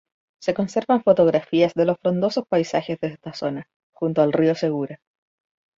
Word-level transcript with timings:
Se 0.41 0.55
conservan 0.55 1.03
fotografías 1.03 1.75
de 1.75 1.85
los 1.85 1.99
frondosos 1.99 2.47
paisajes 2.47 2.99
de 3.01 3.09
esta 3.09 3.33
zona, 3.33 3.69
junto 3.91 4.23
al 4.23 4.33
río 4.33 4.55
Segura. 4.55 4.99